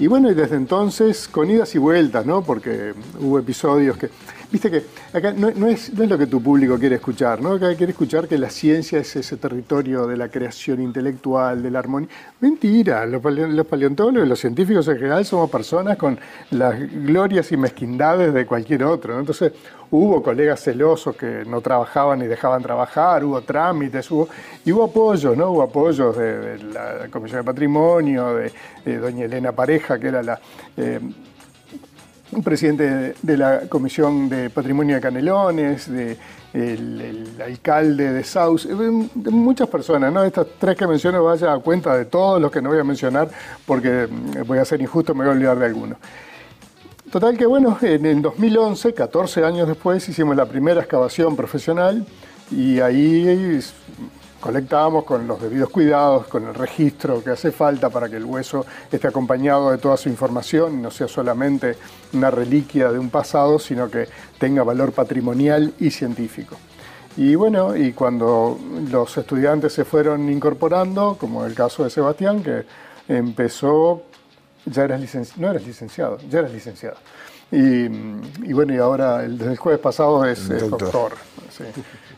y 0.00 0.06
bueno, 0.06 0.30
y 0.30 0.34
desde 0.34 0.56
entonces, 0.56 1.28
con 1.28 1.48
idas 1.50 1.74
y 1.74 1.78
vueltas, 1.78 2.26
¿no? 2.26 2.42
Porque 2.42 2.94
hubo 3.20 3.38
episodios 3.38 3.96
que 3.96 4.10
Viste 4.52 4.68
que 4.68 4.82
acá 5.12 5.32
no, 5.32 5.48
es, 5.48 5.56
no, 5.56 5.68
es, 5.68 5.90
lo 5.96 6.18
que 6.18 6.26
tu 6.26 6.42
público 6.42 6.76
quiere 6.76 6.96
escuchar, 6.96 7.40
¿no? 7.40 7.52
Acá 7.52 7.72
quiere 7.76 7.92
escuchar 7.92 8.26
que 8.26 8.36
la 8.36 8.50
ciencia 8.50 8.98
es 8.98 9.14
ese 9.14 9.36
territorio 9.36 10.08
de 10.08 10.16
la 10.16 10.28
creación 10.28 10.82
intelectual, 10.82 11.62
de 11.62 11.70
la 11.70 11.78
armonía. 11.78 12.08
Mentira, 12.40 13.06
los, 13.06 13.22
paleontólogos 13.22 14.26
y 14.26 14.28
los 14.28 14.40
científicos 14.40 14.88
en 14.88 14.96
general 14.96 15.24
somos 15.24 15.48
personas 15.50 15.96
con 15.96 16.18
las 16.50 16.80
glorias 16.80 17.52
y 17.52 17.56
mezquindades 17.56 18.34
de 18.34 18.44
cualquier 18.44 18.82
otro. 18.82 19.20
Entonces, 19.20 19.52
hubo 19.90 20.22
colegas 20.22 20.62
celosos 20.62 21.16
que 21.16 21.44
no 21.46 21.60
trabajaban 21.60 22.22
y 22.22 22.26
dejaban 22.26 22.62
trabajar, 22.62 23.24
hubo 23.24 23.40
trámites, 23.42 24.10
hubo, 24.10 24.28
y 24.64 24.72
hubo 24.72 24.84
apoyos, 24.84 25.36
¿no? 25.36 25.50
Hubo 25.50 25.62
apoyos 25.62 26.16
de, 26.16 26.58
la 26.72 27.08
Comisión 27.10 27.40
de 27.40 27.44
Patrimonio, 27.44 28.34
de, 28.84 28.98
doña 28.98 29.24
Elena 29.24 29.52
Pareja, 29.52 29.98
que 29.98 30.08
era 30.08 30.22
la... 30.22 30.40
Eh, 30.76 31.00
presidente 32.44 33.16
de 33.20 33.36
la 33.36 33.62
Comisión 33.68 34.28
de 34.28 34.50
Patrimonio 34.50 34.94
de 34.94 35.00
Canelones, 35.00 35.90
de 35.90 36.16
el, 36.52 37.36
alcalde 37.44 38.12
de 38.12 38.24
Saus, 38.24 38.68
de 38.68 39.30
muchas 39.30 39.68
personas, 39.68 40.12
¿no? 40.12 40.24
Estas 40.24 40.46
tres 40.58 40.76
que 40.76 40.86
menciono 40.86 41.24
vaya 41.24 41.52
a 41.52 41.58
cuenta 41.58 41.96
de 41.96 42.04
todos 42.04 42.40
los 42.40 42.50
que 42.50 42.62
no 42.62 42.70
voy 42.70 42.78
a 42.78 42.84
mencionar 42.84 43.28
porque 43.66 44.06
mm, 44.08 44.46
voy 44.46 44.58
a 44.58 44.64
ser 44.64 44.80
injusto, 44.80 45.14
me 45.14 45.24
voy 45.24 45.30
a 45.30 45.32
olvidar 45.32 45.58
de 45.58 45.66
alguno. 45.66 45.96
Total 47.10 47.36
que 47.36 47.44
bueno, 47.44 47.76
en 47.82 48.06
el 48.06 48.22
2011, 48.22 48.94
14 48.94 49.44
años 49.44 49.66
después, 49.66 50.08
hicimos 50.08 50.36
la 50.36 50.46
primera 50.46 50.80
excavación 50.80 51.34
profesional 51.34 52.06
y 52.52 52.78
ahí 52.78 53.58
colectamos 54.38 55.02
con 55.02 55.26
los 55.26 55.42
debidos 55.42 55.70
cuidados, 55.70 56.28
con 56.28 56.46
el 56.46 56.54
registro 56.54 57.20
que 57.24 57.30
hace 57.30 57.50
falta 57.50 57.90
para 57.90 58.08
que 58.08 58.14
el 58.14 58.24
hueso 58.24 58.64
esté 58.92 59.08
acompañado 59.08 59.72
de 59.72 59.78
toda 59.78 59.96
su 59.96 60.08
información 60.08 60.78
y 60.78 60.82
no 60.82 60.92
sea 60.92 61.08
solamente 61.08 61.76
una 62.12 62.30
reliquia 62.30 62.92
de 62.92 63.00
un 63.00 63.10
pasado, 63.10 63.58
sino 63.58 63.90
que 63.90 64.06
tenga 64.38 64.62
valor 64.62 64.92
patrimonial 64.92 65.74
y 65.80 65.90
científico. 65.90 66.56
Y 67.16 67.34
bueno, 67.34 67.74
y 67.74 67.92
cuando 67.92 68.56
los 68.88 69.18
estudiantes 69.18 69.72
se 69.72 69.84
fueron 69.84 70.30
incorporando, 70.30 71.16
como 71.18 71.44
el 71.44 71.54
caso 71.54 71.82
de 71.82 71.90
Sebastián, 71.90 72.40
que 72.44 72.64
empezó, 73.08 74.04
ya 74.66 74.84
eras 74.84 75.00
licenciado, 75.00 75.40
no 75.40 75.50
eras 75.50 75.66
licenciado, 75.66 76.18
ya 76.28 76.40
eras 76.40 76.52
licenciado. 76.52 76.96
Y, 77.52 77.88
bueno, 78.52 78.72
y 78.72 78.78
ahora 78.78 79.18
desde 79.18 79.52
el 79.52 79.58
jueves 79.58 79.80
pasado 79.80 80.24
es, 80.24 80.48
doctor. 80.70 81.14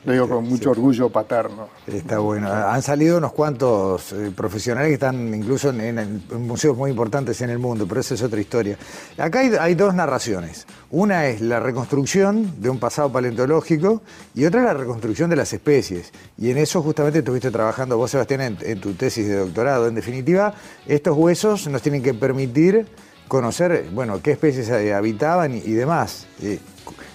Lo 0.04 0.12
digo 0.12 0.28
con 0.28 0.48
mucho 0.48 0.72
orgullo 0.72 1.10
paterno. 1.10 1.68
Está 1.86 2.18
bueno. 2.18 2.52
Han 2.52 2.82
salido 2.82 3.18
unos 3.18 3.32
cuantos 3.32 4.12
eh, 4.12 4.32
profesionales 4.34 4.88
que 4.88 4.94
están 4.94 5.32
incluso 5.32 5.70
en, 5.70 6.24
museos 6.40 6.76
muy 6.76 6.90
importantes 6.90 7.40
en 7.40 7.50
el 7.50 7.60
mundo, 7.60 7.86
pero 7.86 8.00
esa 8.00 8.14
es 8.14 8.22
otra 8.22 8.40
historia. 8.40 8.76
Acá 9.16 9.40
hay, 9.60 9.74
dos 9.76 9.94
narraciones. 9.94 10.66
Una 10.90 11.26
es 11.26 11.40
la 11.40 11.60
reconstrucción 11.60 12.60
de 12.60 12.68
un 12.68 12.80
pasado 12.80 13.12
paleontológico 13.12 14.02
y 14.34 14.44
otra 14.44 14.60
es 14.62 14.66
la 14.66 14.74
reconstrucción 14.74 15.30
de 15.30 15.36
las 15.36 15.52
especies. 15.52 16.12
Y 16.36 16.50
en 16.50 16.58
eso 16.58 16.82
justamente 16.82 17.20
estuviste 17.20 17.52
trabajando 17.52 17.96
vos, 17.96 18.10
Sebastián, 18.10 18.58
en, 18.60 18.80
tu 18.80 18.94
tesis 18.94 19.28
de 19.28 19.36
doctorado. 19.36 19.86
En 19.86 19.94
definitiva, 19.94 20.52
estos 20.88 21.16
huesos 21.16 21.68
nos 21.68 21.80
tienen 21.80 22.02
que 22.02 22.12
permitir 22.12 22.88
conocer, 23.28 23.88
bueno, 23.92 24.20
qué 24.20 24.32
especies 24.32 24.68
habitaban 24.68 25.54
y, 25.54 25.58
y 25.58 25.72
demás. 25.72 26.26
Eh, 26.42 26.58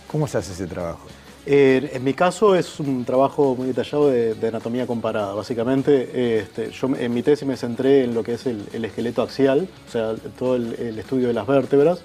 ¿Cómo 0.10 0.26
se 0.26 0.38
hace 0.38 0.54
ese 0.54 0.68
trabajo? 0.68 1.06
En 1.48 2.04
mi 2.04 2.14
caso 2.14 2.56
es 2.56 2.80
un 2.80 3.06
trabajo 3.06 3.56
muy 3.56 3.68
detallado 3.68 4.10
de, 4.10 4.48
anatomía 4.48 4.86
comparada. 4.86 5.34
Básicamente, 5.34 6.40
este, 6.40 6.72
yo 6.72 6.90
en 6.98 7.14
mi 7.14 7.24
tesis 7.24 7.48
me 7.48 7.56
centré 7.56 8.04
en 8.04 8.14
lo 8.14 8.24
que 8.24 8.34
es 8.34 8.46
el, 8.46 8.84
esqueleto 8.84 9.22
axial, 9.22 9.68
o 9.88 9.92
sea, 9.92 10.16
todo 10.38 10.56
el, 10.56 11.00
estudio 11.00 11.28
de 11.28 11.34
las 11.34 11.48
vértebras, 11.48 12.02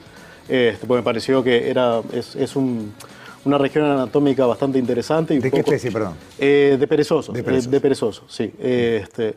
este, 0.48 0.86
porque 0.86 1.00
me 1.00 1.04
pareció 1.04 1.42
que 1.42 1.68
era, 1.68 2.02
es, 2.12 2.56
una 2.56 3.58
región 3.58 3.84
anatómica 3.84 4.46
bastante 4.46 4.78
interesante. 4.78 5.34
Y 5.34 5.38
¿De 5.40 5.50
qué 5.50 5.60
especie, 5.60 5.90
perdón? 5.90 6.14
Eh, 6.38 6.76
de 6.78 6.86
perezoso. 6.86 7.32
De 7.32 7.80
perezoso, 7.80 8.24
sí. 8.28 8.52
Este, 8.60 9.36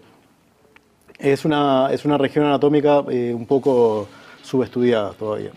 es, 1.17 1.45
una, 1.45 1.89
es 1.91 2.05
una 2.05 2.17
región 2.19 2.45
anatómica 2.45 3.03
eh, 3.09 3.33
un 3.33 3.47
poco 3.47 4.07
subestudiada 4.43 5.13
todavía 5.13 5.50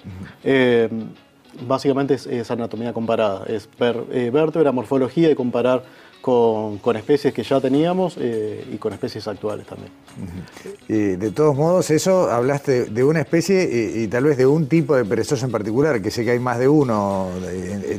básicamente 1.67 2.15
es, 2.15 2.51
anatomía 2.51 2.93
comparada, 2.93 3.45
es 3.47 3.69
ver 3.79 4.05
eh, 4.11 4.31
vértebra, 4.33 4.73
morfología 4.73 5.31
y 5.31 5.35
comparar 5.35 5.83
con, 6.21 6.97
especies 6.97 7.33
que 7.33 7.43
ya 7.43 7.61
teníamos 7.61 8.17
eh, 8.19 8.67
y 8.73 8.77
con 8.77 8.93
especies 8.93 9.27
actuales 9.29 9.67
también. 9.67 9.93
de 10.89 11.31
todos 11.31 11.57
modos, 11.57 11.91
eso 11.91 12.31
hablaste 12.31 12.87
de 12.87 13.05
una 13.05 13.21
especie 13.21 14.03
y, 14.03 14.09
tal 14.09 14.25
vez 14.25 14.37
de 14.37 14.47
un 14.47 14.67
tipo 14.67 14.97
de 14.97 15.05
perezoso 15.05 15.47
en 15.47 15.53
particular, 15.53 16.03
que 16.03 16.11
sé 16.11 16.25
que 16.25 16.33
hay 16.33 16.39
más 16.39 16.59
de 16.59 16.69
uno, 16.69 17.29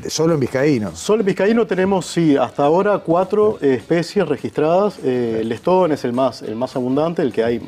solo 0.07 0.33
en 0.33 0.39
Vizcaíno. 0.39 0.95
Solo 0.95 1.21
en 1.21 1.27
Vizcaíno 1.27 1.65
tenemos, 1.65 2.05
sí, 2.05 2.35
hasta 2.35 2.63
ahora 2.63 2.99
cuatro 2.99 3.57
especies 3.61 4.27
registradas. 4.27 4.99
Eh, 5.03 5.39
el 5.41 5.51
estón 5.51 5.91
es 5.91 6.03
el 6.03 6.13
más, 6.13 6.41
el 6.41 6.55
más 6.55 6.75
abundante, 6.75 7.21
el 7.21 7.31
que 7.31 7.43
hay 7.43 7.61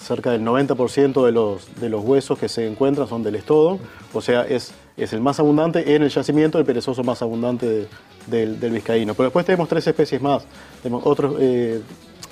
cerca 0.00 0.30
del 0.30 0.42
90% 0.42 1.24
de 1.24 1.32
los, 1.32 1.68
de 1.80 1.88
los 1.88 2.04
huesos 2.04 2.38
que 2.38 2.48
se 2.48 2.66
encuentran 2.66 3.08
son 3.08 3.22
del 3.22 3.36
estodo, 3.36 3.78
o 4.12 4.20
sea, 4.20 4.42
es 4.42 4.72
es 4.96 5.12
el 5.12 5.20
más 5.20 5.40
abundante 5.40 5.94
en 5.94 6.02
el 6.02 6.10
yacimiento, 6.10 6.58
el 6.58 6.64
perezoso 6.64 7.02
más 7.02 7.22
abundante 7.22 7.88
del, 8.26 8.56
vizcaíno. 8.56 9.14
Pero 9.14 9.24
después 9.24 9.46
tenemos 9.46 9.68
tres 9.68 9.86
especies 9.86 10.20
más. 10.20 10.44
Tenemos 10.82 11.04
otro, 11.06 11.36
eh, 11.38 11.80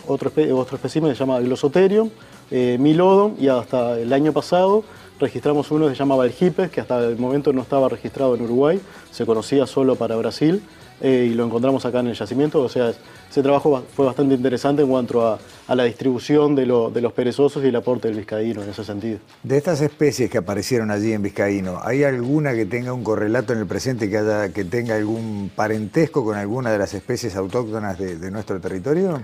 otro, 0.06 0.30
otro 0.54 0.76
espécimen 0.76 1.10
que 1.10 1.16
se 1.16 1.20
llama 1.20 1.40
Glosoterium, 1.40 2.10
eh, 2.50 2.76
Milodon, 2.78 3.36
y 3.38 3.48
hasta 3.48 3.98
el 3.98 4.12
año 4.12 4.32
pasado 4.32 4.84
registramos 5.20 5.70
uno 5.70 5.86
que 5.86 5.92
se 5.92 5.98
llama 5.98 6.16
Valgipes, 6.16 6.70
que 6.70 6.80
hasta 6.80 6.98
el 7.04 7.16
momento 7.16 7.52
no 7.52 7.62
estaba 7.62 7.88
registrado 7.88 8.34
en 8.34 8.42
Uruguay, 8.42 8.80
se 9.10 9.24
conocía 9.26 9.66
solo 9.66 9.94
para 9.94 10.16
Brasil. 10.16 10.62
Eh, 11.02 11.28
y 11.30 11.34
lo 11.34 11.46
encontramos 11.46 11.84
acá 11.86 12.00
en 12.00 12.08
el 12.08 12.14
yacimiento. 12.14 12.60
O 12.60 12.68
sea, 12.68 12.92
ese 13.30 13.42
trabajo 13.42 13.82
fue 13.94 14.04
bastante 14.04 14.34
interesante 14.34 14.82
en 14.82 14.88
cuanto 14.88 15.26
a, 15.26 15.38
la 15.68 15.84
distribución 15.84 16.54
de, 16.54 16.66
los 16.66 17.12
perezosos 17.12 17.64
y 17.64 17.68
el 17.68 17.76
aporte 17.76 18.08
del 18.08 18.18
vizcaíno 18.18 18.62
en 18.62 18.70
ese 18.70 18.84
sentido. 18.84 19.18
De 19.42 19.56
estas 19.56 19.80
especies 19.80 20.30
que 20.30 20.38
aparecieron 20.38 20.90
allí 20.90 21.12
en 21.12 21.22
Vizcaíno, 21.22 21.80
¿hay 21.82 22.02
alguna 22.02 22.54
que 22.54 22.66
tenga 22.66 22.92
un 22.92 23.04
correlato 23.04 23.52
en 23.52 23.60
el 23.60 23.66
presente, 23.66 24.10
que, 24.10 24.18
haya, 24.18 24.52
que 24.52 24.64
tenga 24.64 24.96
algún 24.96 25.50
parentesco 25.54 26.24
con 26.24 26.36
alguna 26.36 26.70
de 26.70 26.78
las 26.78 26.92
especies 26.92 27.36
autóctonas 27.36 27.98
de, 27.98 28.30
nuestro 28.30 28.60
territorio? 28.60 29.22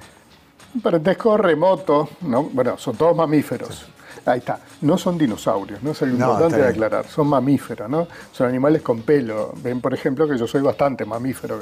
Un 0.75 0.81
parentesco 0.81 1.37
remoto, 1.37 2.09
¿no? 2.23 2.45
Bueno, 2.45 2.79
son 2.79 2.97
todos 2.97 3.17
mamíferos. 3.17 3.87
Ahí 4.26 4.40
está. 4.40 4.59
No 4.80 4.99
son 4.99 5.16
dinosaurios, 5.16 5.83
no 5.83 5.92
es 5.92 6.02
algo 6.02 6.16
importante 6.16 6.56
de 6.56 6.66
aclarar. 6.66 7.06
Son 7.06 7.28
mamíferos, 7.28 7.88
¿no? 7.88 8.09
Son 8.33 8.49
animales 8.49 8.83
con 8.83 9.02
pelo. 9.02 9.54
Ven, 9.62 9.80
por 9.80 9.95
ejemplo, 9.95 10.28
que 10.28 10.37
yo 10.37 10.49
soy 10.49 10.62
bastante 10.62 11.04
mamífero. 11.04 11.61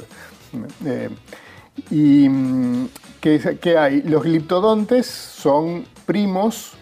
Eh, 0.83 1.09
y 1.91 2.27
mm, 2.27 2.87
¿qué, 3.21 3.77
hay? 3.77 4.01
Los 4.01 4.23
gliptodontes 4.23 5.05
son 5.05 5.85
primos 6.05 6.73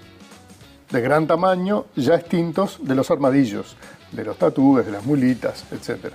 de 0.89 1.01
gran 1.01 1.27
tamaño, 1.27 1.85
ya 1.95 2.15
extintos, 2.15 2.77
de 2.81 2.95
los 2.95 3.11
armadillos, 3.11 3.75
de 4.11 4.23
los 4.23 4.37
tatúes, 4.37 4.85
de 4.85 4.91
las 4.91 5.03
mulitas, 5.03 5.65
etc. 5.71 6.13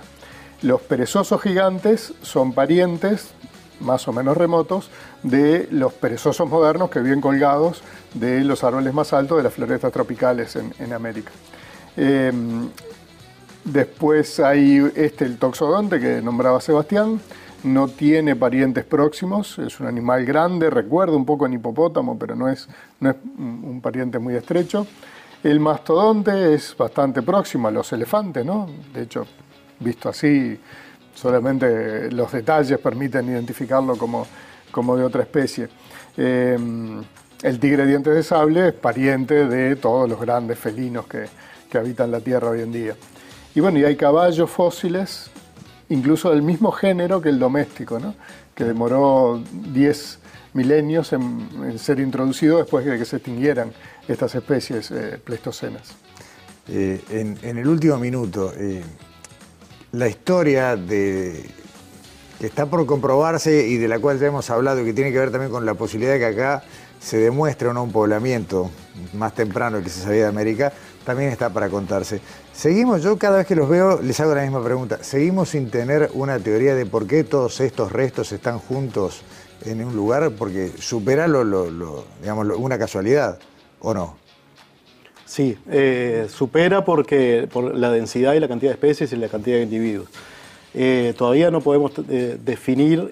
Los 0.63 0.81
perezosos 0.81 1.41
gigantes 1.41 2.13
son 2.21 2.53
parientes 2.53 3.33
más 3.81 4.07
o 4.07 4.13
menos 4.13 4.35
remotos 4.35 4.89
de 5.23 5.67
los 5.71 5.93
perezosos 5.93 6.49
modernos 6.49 6.89
que 6.89 6.99
viven 6.99 7.21
colgados 7.21 7.81
de 8.13 8.43
los 8.43 8.63
árboles 8.63 8.93
más 8.93 9.13
altos 9.13 9.37
de 9.37 9.43
las 9.43 9.53
florestas 9.53 9.91
tropicales 9.91 10.55
en, 10.55 10.93
América. 10.93 11.31
Eh, 11.95 12.31
después 13.63 14.39
hay 14.39 14.91
este, 14.95 15.25
el 15.25 15.37
toxodonte 15.37 15.99
que 15.99 16.21
nombraba 16.21 16.61
Sebastián, 16.61 17.19
no 17.63 17.87
tiene 17.89 18.35
parientes 18.35 18.85
próximos, 18.85 19.59
es 19.59 19.79
un 19.79 19.87
animal 19.87 20.25
grande, 20.25 20.69
recuerda 20.69 21.15
un 21.15 21.25
poco 21.25 21.45
en 21.45 21.53
hipopótamo, 21.53 22.17
pero 22.17 22.35
no 22.35 22.47
es, 22.47 22.69
no 22.99 23.09
es 23.09 23.15
un 23.37 23.81
pariente 23.81 24.17
muy 24.17 24.35
estrecho. 24.35 24.87
El 25.43 25.59
mastodonte 25.59 26.53
es 26.53 26.75
bastante 26.77 27.21
próximo 27.21 27.67
a 27.67 27.71
los 27.71 27.91
elefantes, 27.93 28.45
¿no? 28.45 28.67
De 28.93 29.03
hecho, 29.03 29.25
visto 29.79 30.09
así, 30.09 30.59
solamente 31.13 32.11
los 32.11 32.31
detalles 32.31 32.77
permiten 32.79 33.29
identificarlo 33.29 33.97
como, 33.97 34.25
como 34.71 34.97
de 34.97 35.03
otra 35.03 35.21
especie. 35.21 35.69
Eh, 36.17 36.57
el 37.41 37.59
tigre 37.59 37.85
dientes 37.85 38.13
de 38.13 38.23
sable 38.23 38.69
es 38.69 38.73
pariente 38.73 39.45
de 39.45 39.75
todos 39.75 40.09
los 40.09 40.19
grandes 40.19 40.59
felinos 40.59 41.05
que, 41.07 41.27
habitan 41.77 42.11
la 42.11 42.19
Tierra 42.19 42.49
hoy 42.49 42.61
en 42.61 42.71
día. 42.71 42.95
Y 43.53 43.59
bueno, 43.59 43.79
y 43.79 43.85
hay 43.85 43.95
caballos 43.95 44.49
fósiles, 44.49 45.29
incluso 45.89 46.31
del 46.31 46.41
mismo 46.41 46.71
género 46.71 47.21
que 47.21 47.29
el 47.29 47.39
doméstico, 47.39 47.99
que 48.55 48.63
demoró 48.63 49.41
10 49.51 50.19
milenios 50.53 51.13
en, 51.13 51.77
ser 51.77 51.99
introducido 51.99 52.57
después 52.57 52.85
de 52.85 52.97
que 52.97 53.05
se 53.05 53.17
extinguieran 53.17 53.71
estas 54.07 54.33
especies 54.35 54.91
eh, 54.91 55.19
pleistocenas. 55.23 55.95
Eh, 56.67 57.01
en, 57.09 57.57
el 57.57 57.67
último 57.67 57.97
minuto, 57.97 58.51
eh, 58.57 58.83
la 59.91 60.07
historia 60.07 60.75
de, 60.75 61.45
que 62.39 62.47
está 62.47 62.65
por 62.65 62.85
comprobarse 62.85 63.67
y 63.67 63.77
de 63.77 63.87
la 63.87 63.99
cual 63.99 64.19
ya 64.19 64.27
hemos 64.27 64.49
hablado, 64.49 64.83
que 64.83 64.93
tiene 64.93 65.11
que 65.11 65.19
ver 65.19 65.31
también 65.31 65.51
con 65.51 65.65
la 65.65 65.75
posibilidad 65.75 66.13
de 66.13 66.19
que 66.19 66.25
acá 66.25 66.63
se 66.99 67.17
demuestre 67.17 67.69
un 67.69 67.91
poblamiento 67.91 68.69
más 69.13 69.33
temprano 69.33 69.81
que 69.81 69.89
se 69.89 70.01
sabía 70.01 70.23
de 70.23 70.27
América, 70.27 70.71
también 71.05 71.31
está 71.31 71.49
para 71.49 71.69
contarse. 71.69 72.21
Seguimos, 72.53 73.01
yo 73.01 73.17
cada 73.17 73.37
vez 73.37 73.47
que 73.47 73.55
los 73.55 73.69
veo 73.69 74.01
les 74.01 74.19
hago 74.19 74.35
la 74.35 74.43
misma 74.43 74.63
pregunta, 74.63 74.99
¿seguimos 75.01 75.49
sin 75.49 75.71
tener 75.71 76.09
una 76.13 76.37
teoría 76.39 76.75
de 76.75 76.85
por 76.85 77.07
qué 77.07 77.23
todos 77.23 77.59
estos 77.61 77.91
restos 77.91 78.31
están 78.31 78.59
juntos 78.59 79.21
en 79.65 79.83
un 79.83 79.95
lugar? 79.95 80.31
Porque 80.37 80.71
supera 80.77 81.27
lo, 81.27 82.03
digamos, 82.21 82.47
una 82.57 82.77
casualidad, 82.77 83.39
¿o 83.79 83.93
no? 83.93 84.17
Sí, 85.25 85.57
eh, 85.69 86.27
supera 86.29 86.83
porque 86.83 87.47
por 87.51 87.75
la 87.75 87.91
densidad 87.91 88.33
y 88.33 88.39
la 88.39 88.47
cantidad 88.47 88.71
de 88.71 88.73
especies 88.73 89.13
y 89.13 89.15
la 89.15 89.29
cantidad 89.29 89.57
de 89.57 89.63
individuos. 89.63 90.09
Eh, 90.73 91.13
todavía 91.17 91.49
no 91.49 91.61
podemos 91.61 91.91
eh, 92.09 92.37
definir 92.43 93.09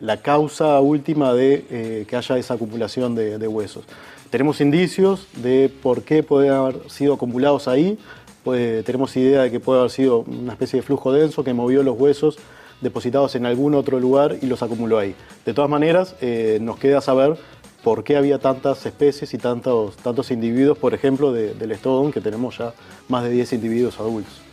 la 0.00 0.22
causa 0.22 0.80
última 0.80 1.34
de 1.34 2.06
que 2.08 2.16
haya 2.16 2.38
esa 2.38 2.54
acumulación 2.54 3.14
de, 3.14 3.48
huesos. 3.48 3.84
Tenemos 4.30 4.60
indicios 4.60 5.28
de 5.36 5.70
por 5.82 6.02
qué 6.02 6.22
pueden 6.22 6.52
haber 6.52 6.90
sido 6.90 7.14
acumulados 7.14 7.68
ahí, 7.68 7.98
pues, 8.42 8.84
tenemos 8.84 9.16
idea 9.16 9.42
de 9.42 9.50
que 9.50 9.60
puede 9.60 9.80
haber 9.80 9.90
sido 9.90 10.20
una 10.20 10.52
especie 10.52 10.80
de 10.80 10.82
flujo 10.82 11.12
denso 11.12 11.44
que 11.44 11.54
movió 11.54 11.82
los 11.82 11.98
huesos 11.98 12.38
depositados 12.80 13.34
en 13.36 13.46
algún 13.46 13.74
otro 13.74 14.00
lugar 14.00 14.36
y 14.42 14.46
los 14.46 14.62
acumuló 14.62 14.98
ahí. 14.98 15.14
De 15.46 15.54
todas 15.54 15.70
maneras, 15.70 16.16
nos 16.60 16.78
queda 16.78 17.00
saber 17.00 17.38
por 17.84 18.02
qué 18.02 18.16
había 18.16 18.38
tantas 18.38 18.84
especies 18.86 19.32
y 19.34 19.38
tantos, 19.38 19.96
tantos 19.96 20.30
individuos, 20.30 20.76
por 20.78 20.94
ejemplo, 20.94 21.32
del 21.32 21.70
estodón, 21.70 22.10
que 22.10 22.20
tenemos 22.20 22.58
ya 22.58 22.72
más 23.08 23.24
de 23.24 23.30
10 23.30 23.52
individuos 23.52 24.00
adultos. 24.00 24.43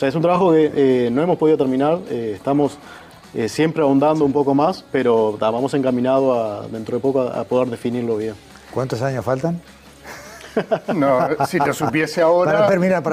O 0.00 0.02
sea, 0.02 0.08
es 0.08 0.14
un 0.14 0.22
trabajo 0.22 0.52
que 0.52 0.72
eh, 0.74 1.10
no 1.10 1.20
hemos 1.20 1.36
podido 1.36 1.58
terminar, 1.58 1.98
eh, 2.08 2.32
estamos 2.34 2.78
eh, 3.34 3.50
siempre 3.50 3.82
ahondando 3.82 4.24
un 4.24 4.32
poco 4.32 4.54
más, 4.54 4.82
pero 4.90 5.36
vamos 5.38 5.74
encaminados 5.74 6.38
a, 6.38 6.68
dentro 6.68 6.96
de 6.96 7.02
poco 7.02 7.20
a, 7.20 7.44
poder 7.44 7.68
definirlo 7.68 8.16
bien. 8.16 8.32
¿Cuántos 8.72 9.02
años 9.02 9.22
faltan? 9.22 9.60
No, 10.94 11.28
si 11.46 11.58
lo 11.58 11.74
supiese 11.74 12.22
ahora, 12.22 12.66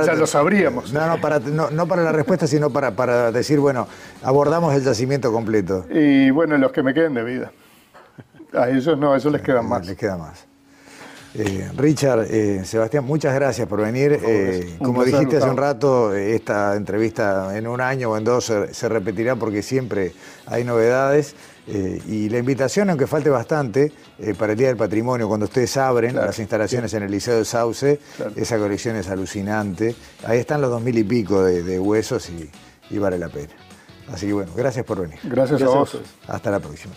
ya 0.05 0.13
lo 0.13 0.25
sabríamos. 0.25 0.93
No, 0.93 1.05
no 1.07 1.19
para, 1.19 1.39
no, 1.39 1.87
para 1.89 2.03
la 2.03 2.13
respuesta, 2.13 2.47
sino 2.47 2.69
para, 2.69 2.91
para 2.91 3.33
decir, 3.33 3.59
bueno, 3.59 3.85
abordamos 4.23 4.73
el 4.73 4.81
yacimiento 4.81 5.29
completo. 5.33 5.85
Y 5.89 6.29
bueno, 6.29 6.57
los 6.57 6.71
que 6.71 6.83
me 6.83 6.93
queden 6.93 7.15
de 7.15 7.23
vida. 7.25 7.51
A 8.53 8.69
ellos 8.69 8.97
no, 8.97 9.11
a 9.11 9.17
ellos 9.17 9.33
les 9.33 9.41
queda 9.41 9.61
más. 9.61 9.85
Les 9.85 9.97
queda 9.97 10.15
más. 10.15 10.47
Eh, 11.33 11.69
Richard, 11.75 12.27
eh, 12.29 12.63
Sebastián, 12.65 13.03
muchas 13.05 13.33
gracias 13.33 13.67
por 13.67 13.81
venir. 13.81 14.19
Eh, 14.23 14.77
como 14.81 15.03
dijiste 15.03 15.37
hace 15.37 15.49
un 15.49 15.57
rato, 15.57 16.13
esta 16.15 16.75
entrevista 16.75 17.55
en 17.57 17.67
un 17.67 17.81
año 17.81 18.11
o 18.11 18.17
en 18.17 18.23
dos 18.23 18.45
se, 18.45 18.89
repetirá 18.89 19.35
porque 19.35 19.61
siempre 19.61 20.13
hay 20.45 20.63
novedades. 20.63 21.35
y 21.67 22.29
la 22.29 22.37
invitación, 22.37 22.89
aunque 22.89 23.07
falte 23.07 23.29
bastante, 23.29 23.91
para 24.37 24.53
el 24.53 24.57
Día 24.57 24.67
del 24.69 24.77
Patrimonio, 24.77 25.27
cuando 25.27 25.47
ustedes 25.47 25.75
abren 25.75 26.15
las 26.15 26.39
instalaciones 26.39 26.93
en 26.93 27.03
el 27.03 27.11
Liceo 27.11 27.37
de 27.37 27.43
Sauce, 27.43 27.99
esa 28.37 28.57
colección 28.57 28.95
es 28.95 29.09
alucinante. 29.09 29.93
Ahí 30.23 30.39
están 30.39 30.61
los 30.61 30.71
dos 30.71 30.81
mil 30.81 30.97
y 30.97 31.03
pico 31.03 31.43
de, 31.43 31.79
huesos 31.79 32.29
y, 32.29 32.97
vale 32.97 33.17
la 33.17 33.27
pena. 33.27 33.53
Así 34.09 34.27
que 34.27 34.33
bueno, 34.33 34.53
gracias 34.55 34.85
por 34.85 35.01
venir. 35.01 35.19
Gracias, 35.23 35.59
gracias 35.59 35.69
a 35.69 35.77
vos. 35.77 35.99
Hasta 36.27 36.51
la 36.51 36.59
próxima. 36.61 36.93